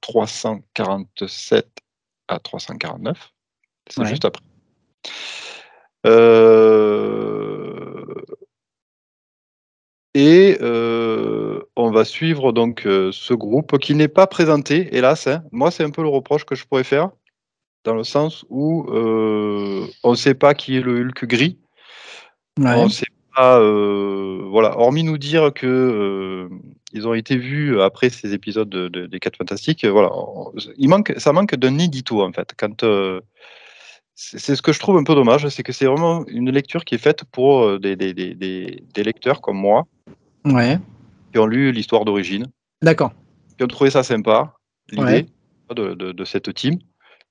[0.00, 1.66] 347
[2.28, 3.32] à 349.
[3.88, 4.42] C'est juste après.
[10.16, 15.26] Euh, et euh, on va suivre donc ce groupe qui n'est pas présenté, hélas.
[15.26, 15.42] Hein.
[15.52, 17.10] Moi, c'est un peu le reproche que je pourrais faire,
[17.84, 21.58] dans le sens où on ne sait pas qui est le Hulk gris.
[22.58, 26.48] On sait pas, voilà, hormis nous dire que
[26.92, 29.84] ils ont été vus après ces épisodes des 4 Fantastiques.
[29.84, 30.10] Voilà,
[30.78, 32.52] il manque, ça manque d'un édito en fait.
[32.56, 32.84] Quand
[34.14, 36.94] c'est ce que je trouve un peu dommage, c'est que c'est vraiment une lecture qui
[36.94, 39.86] est faite pour des, des, des, des lecteurs comme moi,
[40.46, 40.78] ouais.
[41.32, 42.46] qui ont lu l'histoire d'origine,
[42.82, 43.12] D'accord.
[43.56, 44.54] qui ont trouvé ça sympa,
[44.90, 45.26] l'idée
[45.74, 46.78] de, de, de, cette team,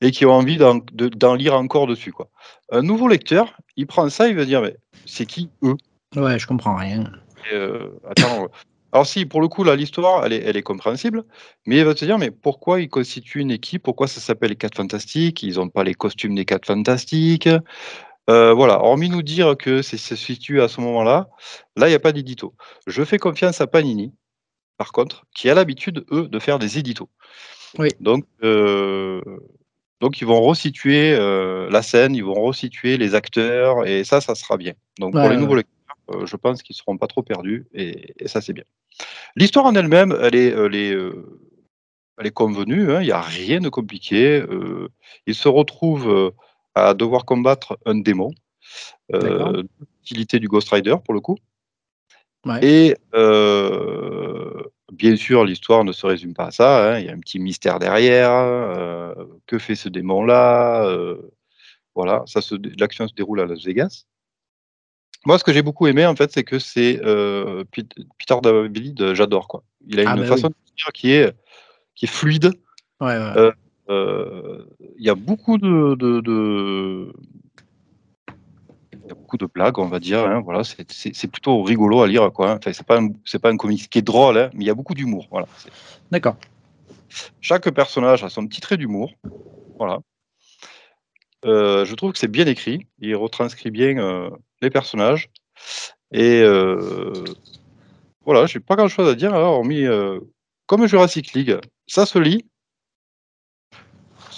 [0.02, 2.12] et qui ont envie d'en lire encore dessus.
[2.12, 2.30] Quoi.
[2.72, 4.76] Un nouveau lecteur, il prend ça, il va dire, mais
[5.06, 5.76] c'est qui eux?
[6.16, 7.12] Ouais, je comprends rien.
[7.54, 8.48] euh, attends,
[8.96, 11.26] alors si, pour le coup, là, l'histoire, elle est, elle est compréhensible,
[11.66, 13.84] mais il va te dire, mais pourquoi ils constituent une équipe?
[13.84, 15.44] Pourquoi ça s'appelle les 4 Fantastiques?
[15.44, 17.50] Ils n'ont pas les costumes des 4 Fantastiques?
[18.30, 21.30] Euh, Voilà, hormis nous dire que c'est se situe à ce moment-là,
[21.76, 22.54] là, il n'y a pas d'édito.
[22.88, 24.14] Je fais confiance à Panini,
[24.78, 27.10] par contre, qui a l'habitude, eux, de faire des éditos.
[27.78, 27.90] Oui.
[28.00, 29.22] Donc, euh,
[30.02, 34.36] donc ils vont resituer euh, la scène, ils vont resituer les acteurs, et ça, ça
[34.36, 34.74] sera bien.
[35.00, 35.42] Donc Ouais, pour les ouais.
[35.42, 38.66] nouveaux lecteurs, je pense qu'ils seront pas trop perdus, et, et ça, c'est bien.
[39.36, 40.96] L'histoire en elle-même, elle est, elle est,
[42.18, 44.44] elle est convenue, hein, il n'y a rien de compliqué.
[45.28, 46.32] ils se retrouvent
[46.76, 48.34] à devoir combattre un démon,
[49.14, 49.64] euh,
[50.02, 51.38] l'utilité du Ghost Rider pour le coup.
[52.46, 52.64] Ouais.
[52.64, 54.62] Et euh,
[54.92, 56.94] bien sûr, l'histoire ne se résume pas à ça.
[56.94, 58.32] hein, Il y a un petit mystère derrière.
[58.32, 59.16] euh,
[59.48, 61.32] que fait ce démon-là euh,
[61.96, 64.04] Voilà, ça se, l'action se déroule à Las Vegas.
[65.26, 67.00] Moi, ce que j'ai beaucoup aimé, en fait, c'est que c'est
[67.72, 69.64] Pete- Peter David, j'adore quoi.
[69.88, 71.34] Il a Ah une bah façon de dire qui est
[71.96, 72.52] qui est fluide.
[73.02, 73.52] Ouais, ouais.
[73.90, 74.66] Euh,
[74.98, 77.14] Il y a beaucoup de, de, de-
[78.94, 80.26] il y a beaucoup de blagues, on va dire.
[80.26, 82.52] hein, voilà, c'est- plutôt rigolo à lire, quoi.
[82.52, 82.58] hein.
[82.58, 84.72] Enfin, c'est pas un, c'est pas un comics qui est drôle, hein, mais il y
[84.72, 85.28] a beaucoup d'humour.
[85.30, 85.48] Voilà.
[86.12, 86.36] D'accord.
[87.42, 89.12] Chaque personnage a son petit trait d'humour.
[89.78, 90.00] Voilà.
[91.46, 92.88] Euh, je trouve que c'est bien écrit.
[93.00, 94.30] Il retranscrit bien euh,
[94.62, 95.30] les personnages.
[96.12, 97.24] Et euh,
[98.26, 99.86] voilà, j'ai pas grand chose à dire, hormis
[100.66, 102.46] comme Jurassic League, ça se lit.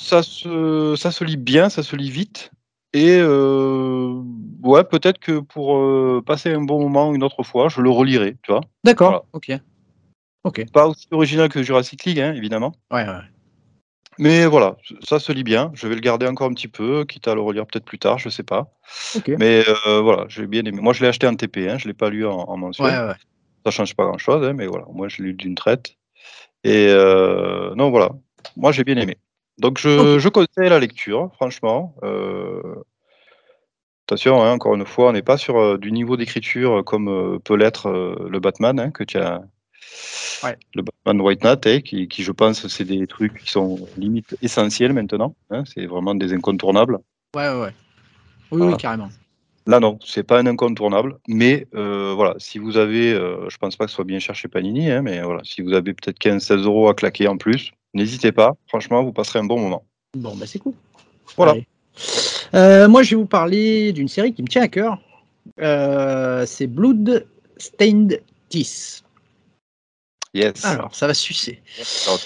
[0.08, 2.52] Ça se, ça se lit bien, ça se lit vite.
[2.94, 4.24] Et euh,
[4.64, 8.38] ouais, peut-être que pour euh, passer un bon moment une autre fois, je le relirai,
[8.42, 8.62] tu vois.
[8.86, 9.10] D'accord.
[9.10, 9.24] Voilà.
[9.34, 9.52] Ok.
[10.46, 10.72] Ok.
[10.72, 12.74] Pas aussi original que Jurassic League, hein, évidemment.
[12.90, 13.20] Ouais, ouais.
[14.18, 15.72] Mais voilà, ça se lit bien.
[15.74, 18.18] Je vais le garder encore un petit peu, quitte à le relire peut-être plus tard,
[18.18, 18.74] je sais pas.
[19.38, 20.80] Mais euh, voilà, j'ai bien aimé.
[20.80, 22.88] Moi, je l'ai acheté en TP, hein, je l'ai pas lu en, en mensuel.
[22.88, 23.16] Ouais, ouais.
[23.66, 25.98] Ça change pas grand-chose, hein, mais voilà, moi, je l'ai lu d'une traite.
[26.64, 26.88] Et
[27.76, 28.12] non, voilà,
[28.56, 29.18] moi, j'ai bien aimé.
[29.60, 31.96] Donc, je, je conseille la lecture, franchement.
[32.04, 32.62] Euh,
[34.06, 37.40] attention, hein, encore une fois, on n'est pas sur euh, du niveau d'écriture comme euh,
[37.40, 39.42] peut l'être euh, le Batman, hein, que tu as.
[40.44, 40.56] Ouais.
[40.76, 44.38] Le Batman White Knight, hein, qui, qui, je pense, c'est des trucs qui sont limite
[44.42, 45.36] essentiels maintenant.
[45.50, 47.00] hein, c'est vraiment des incontournables.
[47.36, 47.74] Ouais, ouais, ouais.
[48.52, 48.72] Oui, Voilà.
[48.74, 49.10] oui, carrément.
[49.66, 53.92] Là, non, c'est pas un incontournable, mais voilà, si vous avez, je pense pas que
[53.92, 56.94] ce soit bien cher chez Panini, mais voilà, si vous avez peut-être 15-16 euros à
[56.94, 59.84] claquer en plus, n'hésitez pas, franchement, vous passerez un bon moment.
[60.16, 60.74] Bon, bah c'est cool.
[61.36, 61.56] Voilà.
[62.54, 65.00] Euh, moi, je vais vous parler d'une série qui me tient à cœur.
[65.60, 69.04] Euh, c'est Blood Stained Teeth.
[70.34, 70.64] Yes.
[70.66, 71.62] Alors, ça va sucer.
[72.06, 72.20] Alors,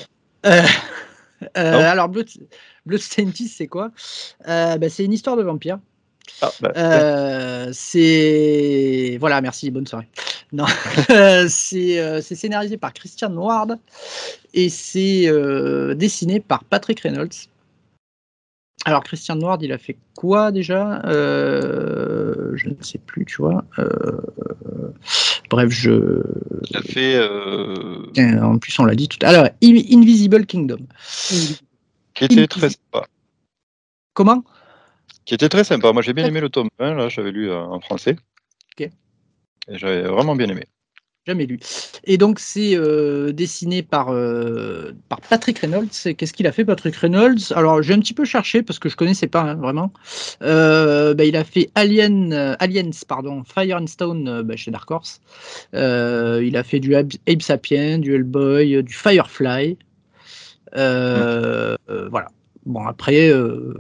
[1.58, 1.80] Euh, Non.
[1.80, 2.28] alors, Blood,
[2.86, 3.92] Bloodstained Teeth, c'est quoi?
[4.46, 5.80] Bah, C'est une histoire de vampire.
[6.42, 10.08] Ah, bah, Euh, c'est voilà, merci, bonne soirée.
[10.54, 10.66] Non,
[11.12, 13.78] Euh, c'est euh, c'est scénarisé par Christian Ward
[14.54, 17.30] et c'est euh, dessiné par Patrick Reynolds.
[18.84, 21.02] Alors Christian Ward, il a fait quoi déjà?
[21.06, 23.64] Euh, Je ne sais plus, tu vois.
[23.78, 24.18] Euh,
[25.52, 26.22] bref, je.
[26.70, 29.50] il a fait, euh, En plus, on l'a dit tout à l'heure.
[29.64, 30.80] In- Invisible Kingdom.
[32.16, 33.06] qui était très sympa.
[34.16, 34.44] Comment?
[35.26, 35.92] Qui était très sympa.
[35.94, 38.16] Moi, j'ai bien aimé le tome 1, là, j'avais lu euh, en français.
[38.74, 38.90] Ok.
[39.68, 40.66] Et j'avais vraiment bien aimé.
[41.28, 41.60] Jamais lu.
[42.04, 46.16] Et donc, c'est euh, dessiné par, euh, par Patrick Reynolds.
[46.18, 47.54] Qu'est-ce qu'il a fait, Patrick Reynolds?
[47.56, 49.94] Alors, j'ai un petit peu cherché parce que je connaissais pas hein, vraiment.
[50.42, 55.22] Euh, bah, il a fait Alien, Aliens, pardon, Fire and Stone bah, chez Dark Horse.
[55.74, 59.78] Il a fait du Abe Abe Sapien, du Hellboy, du Firefly.
[60.76, 61.76] Euh,
[62.10, 62.30] voilà.
[62.66, 63.74] Bon, après, euh,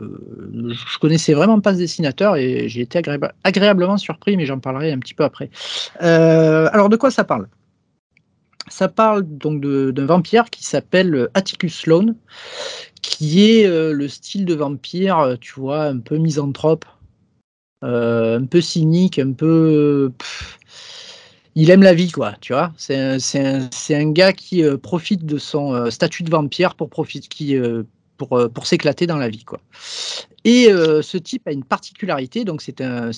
[0.71, 4.91] je connaissais vraiment pas ce dessinateur et j'ai été agréable- agréablement surpris, mais j'en parlerai
[4.91, 5.51] un petit peu après.
[6.01, 7.47] Euh, alors, de quoi ça parle?
[8.69, 12.15] Ça parle donc d'un vampire qui s'appelle Atticus Sloan,
[13.01, 16.85] qui est le style de vampire, tu vois, un peu misanthrope,
[17.81, 20.11] un peu cynique, un peu.
[21.55, 22.71] il aime la vie, quoi, tu vois.
[22.77, 23.17] C'est un,
[23.89, 27.57] un, gars qui profite de son statut de vampire pour, profiter, qui,
[28.27, 29.59] pour, pour s'éclater dans la vie, quoi.
[30.45, 33.11] Et ce type a une particularité, donc c'est un,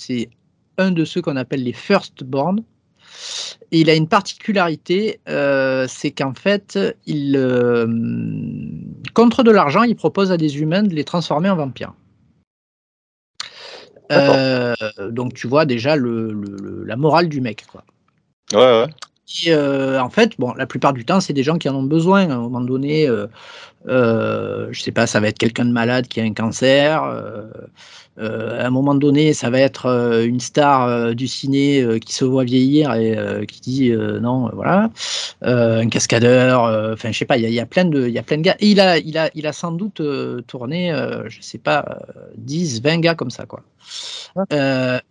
[0.77, 2.63] un de ceux qu'on appelle les firstborn.
[3.71, 7.87] Et il a une particularité, euh, c'est qu'en fait, il, euh,
[9.13, 11.93] contre de l'argent, il propose à des humains de les transformer en vampires.
[14.11, 14.75] Euh,
[15.09, 17.65] donc tu vois déjà le, la morale du mec.
[17.71, 17.83] Quoi.
[18.53, 18.87] Ouais, ouais.
[19.45, 22.29] Et en fait, bon, la plupart du temps, c'est des gens qui en ont besoin.
[22.29, 23.09] À un moment donné,
[23.87, 27.03] euh, je sais pas, ça va être quelqu'un de malade qui a un cancer.
[27.03, 27.43] Euh,
[28.19, 29.87] euh, à un moment donné, ça va être
[30.23, 34.91] une star du ciné qui se voit vieillir et qui dit non, voilà,
[35.41, 36.93] un cascadeur.
[36.93, 38.55] Enfin, je sais pas, il y, a plein de, il y a plein de gars.
[38.59, 40.01] Et il a, il a, il a sans doute
[40.47, 40.93] tourné,
[41.27, 41.99] je sais pas,
[42.37, 43.63] 10, 20 gars comme ça, quoi.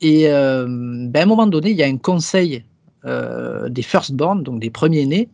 [0.01, 2.65] et ben, à un moment donné, il y a un conseil
[3.05, 5.29] des firstborn, donc des premiers-nés,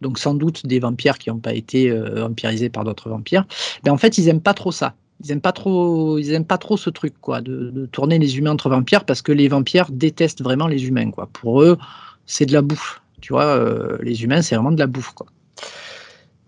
[0.00, 3.44] donc sans doute des vampires qui n'ont pas été euh, vampirisés par d'autres vampires,
[3.84, 4.94] mais en fait ils aiment pas trop ça.
[5.24, 8.52] Ils aiment pas trop, ils aiment pas trop ce truc quoi, de, tourner les humains
[8.52, 11.28] entre vampires parce que les vampires détestent vraiment les humains quoi.
[11.32, 11.76] Pour eux,
[12.26, 13.02] c'est de la bouffe.
[13.20, 15.12] Tu vois, euh, les humains c'est vraiment de la bouffe.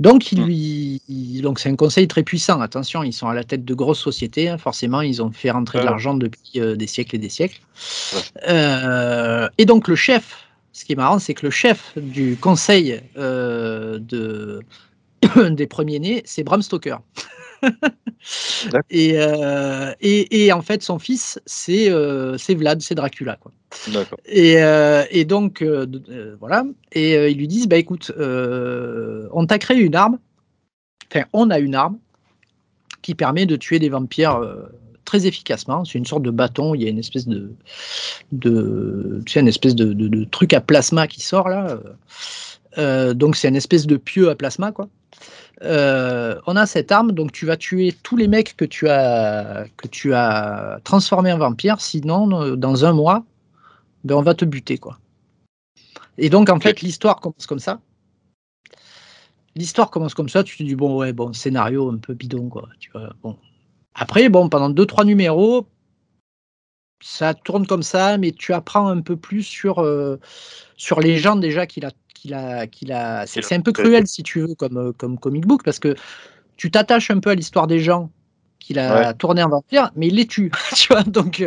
[0.00, 0.44] Donc, il mmh.
[0.46, 2.60] lui, donc c'est un conseil très puissant.
[2.60, 4.48] Attention, ils sont à la tête de grosses sociétés.
[4.48, 4.58] Hein.
[4.58, 7.60] forcément, ils ont fait rentrer de l'argent depuis euh, des siècles et des siècles.
[8.48, 13.98] et donc, le chef ce qui est marrant, c'est que le chef du conseil euh,
[14.00, 14.60] de,
[15.50, 17.00] des premiers-nés, c'est Bram Stoker.
[18.92, 23.36] Euh, et, et, en fait, son fils, c'est euh, Vlad, c'est Dracula.
[23.36, 23.50] Quoi.
[24.26, 24.56] Et,
[25.10, 25.64] et, donc,
[26.38, 26.64] voilà.
[26.92, 30.18] Et ils lui disent bah, écoute, on t'a créé une arme,
[31.10, 31.98] enfin, on a une arme
[33.00, 34.38] qui permet de tuer des vampires
[35.06, 35.84] très efficacement.
[35.86, 36.74] C'est une sorte de bâton.
[36.74, 37.52] Il y a une espèce de,
[38.32, 41.78] de tu sais, une espèce de, truc à plasma qui sort là.
[42.78, 44.88] Euh, donc c'est une espèce de pieu à plasma quoi.
[45.62, 49.66] Euh, on a cette arme, donc tu vas tuer tous les mecs que tu as
[49.76, 51.80] que tu as transformés en vampires.
[51.80, 53.24] Sinon, dans un mois,
[54.04, 54.98] ben on va te buter quoi.
[56.18, 57.80] Et donc en fait l'histoire commence comme ça.
[59.54, 60.44] L'histoire commence comme ça.
[60.44, 62.68] Tu te dis bon ouais bon scénario un peu bidon quoi.
[62.78, 63.36] Tu vois bon
[63.94, 65.66] après, bon, pendant deux, trois numéros,
[67.02, 70.18] ça tourne comme ça, mais tu apprends un peu plus sur, euh,
[70.76, 71.90] sur les gens déjà qu'il a.
[72.20, 73.26] Qu'il a, qu'il a...
[73.26, 75.94] C'est, un peu cruel, si tu veux, comme, euh, comme comic book, parce que
[76.59, 78.11] tu t'attaches un peu à l'histoire des gens
[78.59, 81.02] qu'il a tourné en vampire, mais il les tue, tu vois.
[81.02, 81.42] Donc,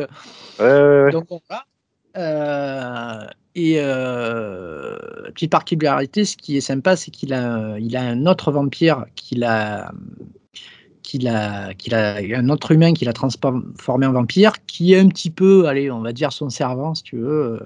[0.60, 3.30] euh, donc voilà.
[3.54, 4.98] et euh,
[5.36, 9.44] petite particularité, ce qui est sympa, c'est qu'il a, il a un autre vampire qu'il
[9.44, 9.92] a,
[11.04, 15.08] qu'il a, qu'il a un autre humain qui l'a transformé en vampire, qui est un
[15.08, 17.62] petit peu, allez, on va dire son servant, si tu veux.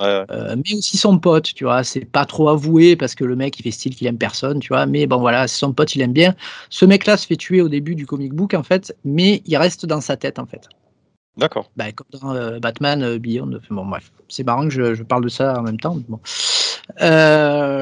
[0.00, 1.82] Euh, mais aussi son pote, tu vois.
[1.84, 4.68] C'est pas trop avoué parce que le mec il fait style qu'il aime personne, tu
[4.68, 4.86] vois.
[4.86, 6.34] Mais bon, voilà, c'est son pote, il aime bien.
[6.70, 9.86] Ce mec-là se fait tuer au début du comic book, en fait, mais il reste
[9.86, 10.68] dans sa tête, en fait.
[11.36, 11.70] D'accord.
[11.76, 13.60] Bah, comme dans euh, Batman euh, Beyond.
[13.70, 15.98] Bon, bref, c'est marrant que je, parle de ça en même temps.
[16.08, 16.20] Bon.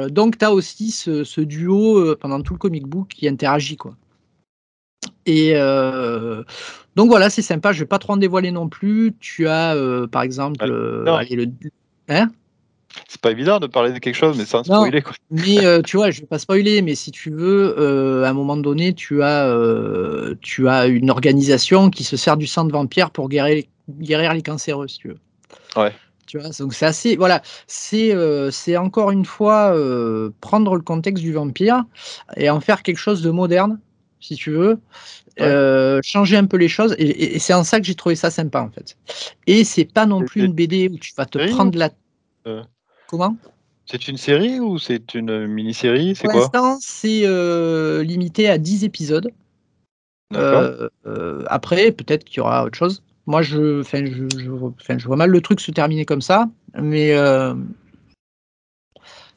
[0.09, 3.94] donc, tu as aussi ce, ce duo pendant tout le comic book qui interagit, quoi.
[5.26, 6.44] Et euh,
[6.94, 7.72] donc voilà, c'est sympa.
[7.72, 9.14] Je vais pas trop en dévoiler non plus.
[9.18, 11.46] Tu as, euh, par exemple, euh, le.
[12.09, 12.31] Hein
[13.09, 15.03] c'est pas évident de parler de quelque chose, mais sans spoiler.
[15.03, 15.12] Quoi.
[15.31, 18.95] Mais tu vois, je vais pas spoiler, mais si tu veux, à un moment donné,
[18.95, 19.55] tu as,
[20.40, 24.42] tu as une organisation qui se sert du sang de vampire pour guérir, guérir les
[24.42, 25.19] cancéreux, si tu veux.
[25.77, 25.92] Ouais.
[26.27, 28.14] Tu vois, donc c'est assez, voilà, c'est,
[28.51, 29.77] c'est encore une fois
[30.40, 31.85] prendre le contexte du vampire
[32.37, 33.79] et en faire quelque chose de moderne
[34.27, 34.79] si tu veux,
[35.41, 36.95] euh, changer un peu les choses.
[36.99, 38.97] Et, c'est en ça que j'ai trouvé ça sympa, en fait.
[39.47, 41.91] Et c'est pas non plus une BD où tu vas te prendre la.
[42.47, 42.62] Euh.
[43.09, 43.37] Comment?
[43.89, 46.15] C'est une série ou c'est une mini-série?
[46.15, 49.31] Pour l'instant, c'est euh, limité à 10 épisodes.
[50.33, 53.03] après, peut-être qu'il y aura autre chose.
[53.29, 56.49] Moi, je, je, je, je, vois mal le truc se terminer comme ça,
[56.81, 57.12] mais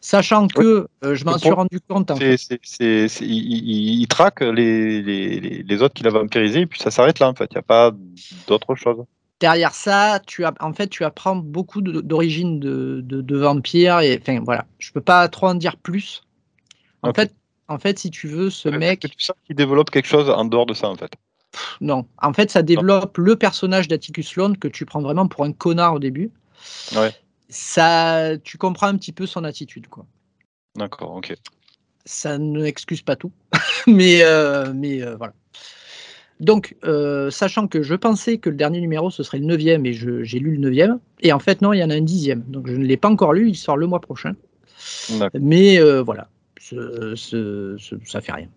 [0.02, 2.12] Sachant que euh, je m'en suis rendu compte.
[2.12, 7.34] En il, traque les, les, autres qu'il a vampirisés et puis ça s'arrête là en
[7.34, 7.50] fait.
[7.52, 7.92] Il n'y a pas
[8.48, 9.04] d'autre chose.
[9.40, 14.42] Derrière ça, tu as, en fait, tu apprends beaucoup d'origines de, de, vampires et enfin
[14.44, 14.66] voilà.
[14.80, 16.24] Je peux pas trop en dire plus.
[17.04, 17.34] En fait,
[17.68, 19.02] en fait, si tu veux, ce mec.
[19.02, 21.12] Tu sens qu'il développe quelque chose en dehors de ça en fait.
[21.82, 25.52] Non, en fait, ça développe le personnage d'Atticus Sloan que tu prends vraiment pour un
[25.52, 26.32] connard au début.
[26.96, 27.12] Ouais
[27.50, 30.06] ça, tu comprends un petit peu son attitude, quoi.
[30.76, 31.36] D'accord, ok.
[32.06, 33.32] Ça ne excuse pas tout.
[33.88, 34.24] mais
[34.74, 35.34] mais voilà.
[36.40, 36.76] Donc,
[37.30, 40.56] sachant que je pensais que le dernier numéro, ce serait le 9 et j'ai lu
[40.56, 42.44] le 9 et en fait, non, il y en a un dixième.
[42.48, 44.36] Donc, je ne l'ai pas encore lu, il sort le mois prochain.
[45.34, 46.30] Mais voilà,
[47.16, 48.48] ça fait rien.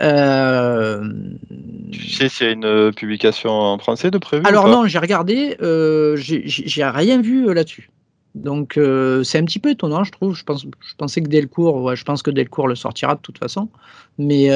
[0.00, 1.02] Euh,
[1.90, 5.56] tu sais s'il y a une publication en français de prévu Alors non, j'ai regardé,
[5.60, 7.90] euh, j'ai rien vu euh, là-dessus.
[8.34, 8.78] Donc
[9.24, 10.34] c'est un petit peu étonnant, je trouve.
[10.34, 13.38] Je, pense, je pensais que Delcourt, ouais, je pense que Delcourt le sortira de toute
[13.38, 13.68] façon,
[14.18, 14.50] mais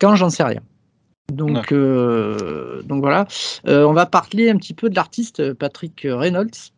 [0.00, 0.62] quand j'en sais rien.
[1.32, 3.26] Donc, donc voilà.
[3.66, 6.72] on va parler un petit peu de l'artiste Patrick Reynolds.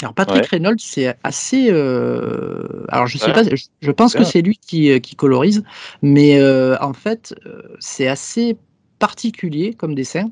[0.00, 1.68] Alors Patrick Reynolds, c'est assez.
[1.70, 5.62] Euh, alors je sais pas, je, pense que c'est lui qui, euh, qui, colorise,
[6.02, 7.34] mais euh, en fait,
[7.78, 8.56] c'est assez
[9.02, 10.30] particulier comme dessin.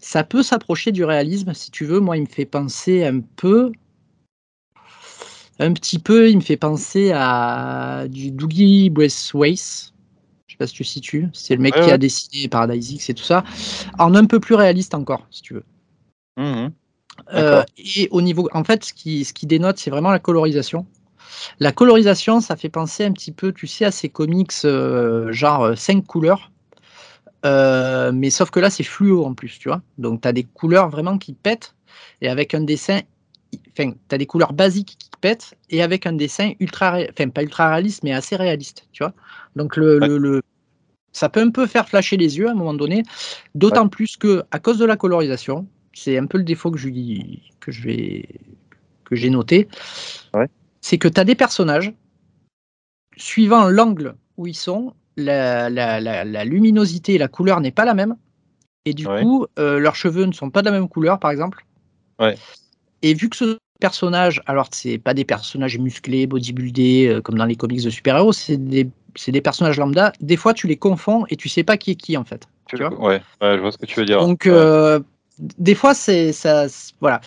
[0.00, 2.00] Ça peut s'approcher du réalisme, si tu veux.
[2.00, 3.72] Moi, il me fait penser un peu,
[5.58, 9.92] un petit peu, il me fait penser à du Doogie Braithwaite.
[10.46, 11.28] Je sais pas si tu situes.
[11.34, 13.44] C'est le mec qui a dessiné Paradise X et tout ça,
[13.98, 15.64] en un peu plus réaliste encore, si tu veux.
[16.38, 16.68] Mmh
[17.32, 20.86] euh, et au niveau, en fait, ce qui, ce qui dénote, c'est vraiment la colorisation.
[21.60, 25.76] La colorisation, ça fait penser un petit peu, tu sais, à ces comics euh, genre
[25.76, 26.04] 5
[27.44, 29.82] euh, mais sauf que là, c'est fluo en plus, tu vois.
[29.98, 31.74] Donc, tu as des couleurs vraiment qui pètent.
[32.20, 33.00] Et avec un dessin,
[33.72, 35.56] enfin, tu as des couleurs basiques qui pètent.
[35.70, 39.12] Et avec un dessin ultra, enfin, pas ultra réaliste, mais assez réaliste, tu vois.
[39.54, 40.42] Donc, le, le,
[41.12, 43.02] ça peut un peu faire flasher les yeux à un moment donné.
[43.54, 46.88] D'autant plus que, à cause de la colorisation, c'est un peu le défaut que je,
[47.60, 48.28] que je vais
[49.06, 49.68] que j'ai noté.
[50.80, 51.94] C'est que tu as des personnages,
[53.16, 58.16] suivant l'angle où ils sont, la, luminosité et la couleur n'est pas la même.
[58.84, 61.64] Et du coup, euh, leurs cheveux ne sont pas de la même couleur, par exemple.
[63.02, 67.44] Et vu que ce personnage, alors c'est pas des personnages musclés, bodybuildés, euh, comme dans
[67.44, 68.88] les comics de super-héros, c'est des,
[69.28, 70.12] des, personnages lambda.
[70.20, 72.48] Des fois, tu les confonds et tu sais pas qui est qui, en fait.
[72.68, 74.20] Tu vois ouais, je vois ce que tu veux dire.
[74.20, 75.00] Donc, euh,
[75.38, 76.66] des fois, c'est ça.
[77.00, 77.20] Voilà.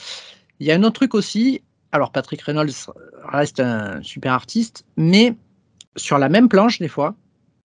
[0.60, 1.62] Il y a un autre truc aussi.
[1.92, 2.94] Alors, Patrick Reynolds
[3.32, 5.36] reste un super artiste, mais
[5.96, 7.16] sur la même planche, des fois,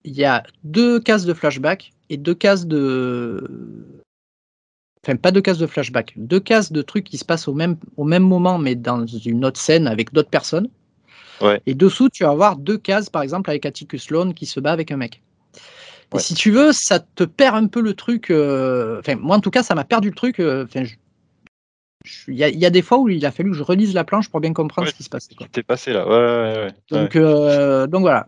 [0.03, 3.43] il y a deux cases de flashback et deux cases de.
[5.03, 7.77] Enfin, pas deux cases de flashback, deux cases de trucs qui se passent au même,
[7.97, 10.69] au même moment, mais dans une autre scène avec d'autres personnes.
[11.65, 14.71] Et dessous, tu vas avoir deux cases, par exemple, avec Atticus Sloan qui se bat
[14.71, 15.21] avec un mec.
[16.13, 18.29] Et si tu veux, ça te perd un peu le truc.
[18.29, 20.39] Euh, enfin, moi, en tout cas, ça m'a perdu le truc.
[20.39, 20.83] Euh, enfin,
[22.27, 24.39] il y, a des fois où il a fallu que je relise la planche pour
[24.39, 25.29] bien comprendre ce qui se passe.
[25.29, 26.07] Ce qui passé là.
[26.07, 28.27] Ouais, ouais, donc, euh, donc voilà.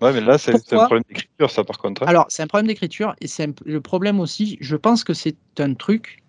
[0.00, 2.02] Ouais, mais là, c'est un problème d'écriture, ça, par contre.
[2.02, 2.06] Hein.
[2.06, 4.58] Alors, c'est un problème d'écriture, et c'est le problème aussi.
[4.60, 6.22] Je pense que c'est un truc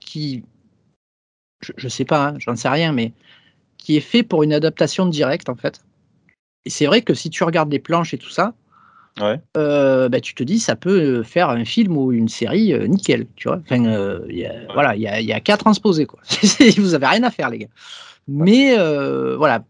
[0.00, 0.42] qui.
[1.60, 3.12] Je, je sais pas, hein, j'en sais rien, mais
[3.78, 5.82] qui est fait pour une adaptation directe, en fait.
[6.64, 8.54] Et c'est vrai que si tu regardes les planches et tout ça,
[9.20, 9.40] ouais.
[9.56, 13.26] Euh, bah, tu te dis ça peut faire un film ou une série euh, nickel,
[13.36, 13.60] tu vois.
[13.64, 16.20] Enfin, euh, y a, voilà, il y a, y a qu'à transposer quoi.
[16.78, 17.68] Vous avez rien à faire les gars.
[18.26, 18.74] Mais
[19.36, 19.64] voilà,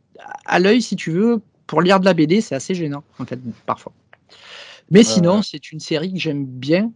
[0.46, 3.38] à l'œil si tu veux, pour lire de la BD, c'est assez gênant en fait
[3.66, 3.92] parfois.
[4.90, 6.92] Mais sinon, c'est une série que j'aime bien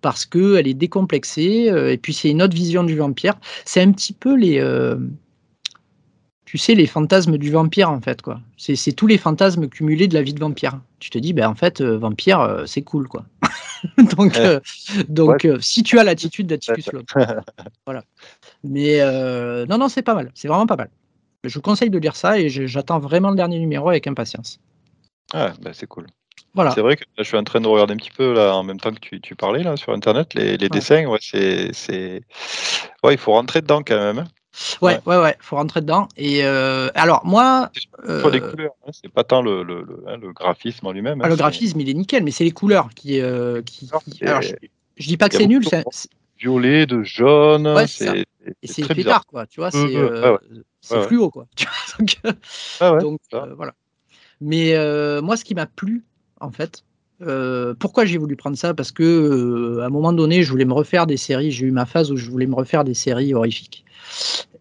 [0.00, 3.34] parce que elle est décomplexée et puis c'est une autre vision du vampire.
[3.64, 4.60] C'est un petit peu les
[6.46, 8.40] tu sais, les fantasmes du vampire, en fait, quoi.
[8.56, 10.80] C'est tous les fantasmes cumulés de la vie de vampire.
[11.00, 13.26] Tu te dis, ben, en fait, euh, vampire, euh, c'est cool, quoi.
[14.16, 14.60] donc, euh,
[15.08, 16.88] donc si tu as l'attitude d'Atticus
[17.84, 18.04] voilà.
[18.62, 19.00] Mais
[19.66, 20.30] non, non, c'est pas mal.
[20.34, 20.88] C'est vraiment pas mal.
[21.48, 24.58] Je vous conseille de lire ça et j'attends vraiment le dernier numéro avec impatience.
[25.32, 26.06] Ah, ben, c'est cool.
[26.54, 26.70] Voilà.
[26.70, 28.80] C'est vrai que je suis en train de regarder un petit peu là en même
[28.80, 31.04] temps que tu, tu parlais là sur internet les, les dessins.
[31.06, 32.22] Ouais, c'est,
[33.04, 34.20] ouais, il faut rentrer dedans quand même.
[34.20, 34.26] Hein.
[34.80, 36.08] Ouais, ouais, ouais, faut rentrer dedans.
[36.16, 37.70] Et euh, alors moi,
[38.08, 41.20] euh, les couleurs, hein, c'est pas tant le, le, le, hein, graphisme en lui-même.
[41.22, 43.90] Ah, le graphisme, il est nickel, mais c'est les couleurs qui, euh, qui,
[44.22, 44.54] Alors, je,
[45.06, 45.84] dis pas que c'est nul, c'est
[46.38, 47.68] violet, de jaune.
[47.68, 48.24] Ouais, c'est
[48.62, 49.46] c'est pétard, quoi.
[49.46, 49.94] Tu vois, c'est
[50.92, 51.46] euh, fluo, quoi.
[51.98, 52.16] donc,
[53.00, 53.20] donc
[53.56, 53.74] voilà.
[54.40, 54.74] Mais
[55.20, 56.04] moi, ce qui m'a plu,
[56.40, 56.84] en fait,
[57.78, 58.74] pourquoi j'ai voulu prendre ça?
[58.74, 61.50] Parce que à un moment donné, je voulais me refaire des séries.
[61.50, 63.84] J'ai eu ma phase où je voulais me refaire des séries horrifiques.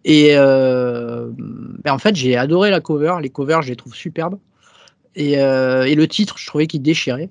[0.06, 1.32] Et euh,
[1.84, 3.16] ben, en fait, j'ai adoré la cover.
[3.22, 4.38] Les covers, je les trouve superbes.
[5.16, 7.30] Et, euh, et le titre, je trouvais qu'il déchirait.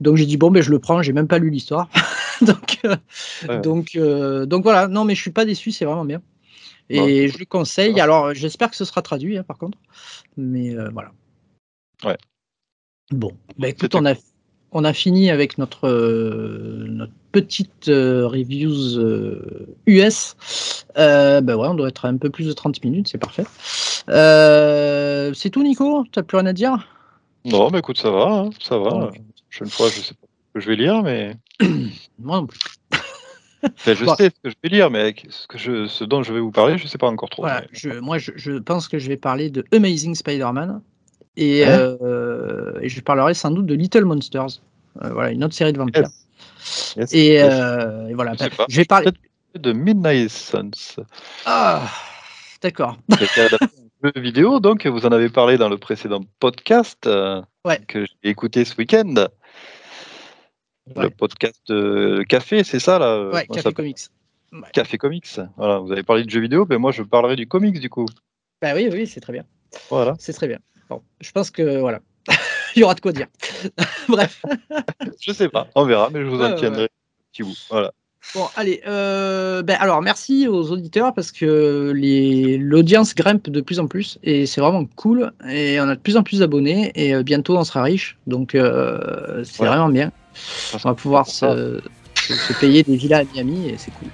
[0.00, 1.02] Donc j'ai dit bon, ben je le prends.
[1.02, 1.88] J'ai même pas lu l'histoire.
[2.40, 3.98] donc euh, donc
[4.48, 4.88] donc voilà.
[4.88, 5.70] Non, mais je suis pas déçu.
[5.70, 6.22] C'est vraiment bien.
[6.90, 8.00] Et je le conseille.
[8.00, 9.78] Alors j'espère que ce sera traduit, hein, par contre.
[10.36, 11.12] Mais voilà.
[12.04, 12.16] Ouais.
[13.10, 14.14] Bon, ben, écoute, on a
[14.74, 18.98] on a fini avec notre, euh, notre petite euh, reviews
[19.86, 20.36] US.
[20.98, 23.46] Euh, ben ouais, on doit être à un peu plus de 30 minutes, c'est parfait.
[24.08, 26.04] c'est tout, Nico?
[26.10, 26.88] Tu n'as plus rien à dire?
[27.44, 28.90] Non, mais écoute, ça va, hein, ça va.
[28.90, 29.10] Bon.
[29.50, 31.36] Prochaine fois, je sais pas ce que je vais lire, mais
[32.18, 32.58] Moi non plus.
[33.64, 34.14] Enfin, je Bon.
[34.16, 36.50] sais ce que je vais lire, mais ce, que je, ce dont je vais vous
[36.50, 37.42] parler, je sais pas encore trop.
[37.42, 40.80] Voilà, mais- je, moi je, je pense que je vais parler de Amazing Spider-Man
[41.36, 44.60] et, Hein euh, et je parlerai sans doute de Little Monsters.
[45.02, 46.08] Euh, voilà, une autre série de vampires.
[46.96, 47.48] Yes, Et, yes.
[47.52, 48.66] euh, et voilà, Je pas.
[48.68, 49.10] je vais parler.
[49.58, 50.96] De Midnight Suns,
[51.46, 51.82] Ah,
[52.62, 52.96] d'accord.
[54.04, 57.08] jeu vidéo, donc vous en avez parlé dans le précédent podcast
[57.64, 57.80] Ouais.
[57.88, 59.14] que j'ai écouté ce week-end.
[60.94, 61.04] Ouais.
[61.04, 64.00] Le podcast euh, Café, c'est ça là euh, Ouais, Café Comics.
[64.72, 65.40] Café Comics.
[65.56, 68.06] Voilà, vous avez parlé de jeux vidéo, mais moi je parlerai du comics du coup.
[68.60, 69.44] Bah oui, oui, c'est très bien.
[69.90, 70.14] Voilà.
[70.18, 70.58] C'est très bien.
[70.90, 72.00] Bon, je pense que voilà,
[72.76, 73.26] il y aura de quoi dire.
[74.08, 74.44] Bref.
[75.20, 76.88] Je sais pas, on verra, mais je vous en tiendrai
[77.32, 77.56] petit bout.
[77.70, 77.92] Voilà.
[78.34, 78.80] Bon, allez.
[78.86, 84.46] euh, ben, alors, merci aux auditeurs parce que l'audience grimpe de plus en plus et
[84.46, 85.32] c'est vraiment cool.
[85.48, 88.16] Et on a de plus en plus d'abonnés et bientôt on sera riche.
[88.26, 90.10] Donc, euh, c'est vraiment bien.
[90.74, 91.80] On va pouvoir se,
[92.14, 94.08] se- se payer des villas à Miami et c'est cool.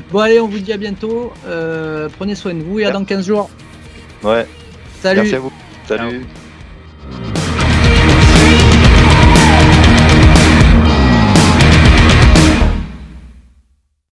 [0.10, 1.32] bon, allez, on vous dit à bientôt.
[1.46, 3.50] Euh, prenez soin de vous et à dans 15 jours.
[4.22, 4.46] Ouais,
[5.02, 5.20] Salut.
[5.20, 5.52] merci à vous.
[5.88, 6.24] Salut.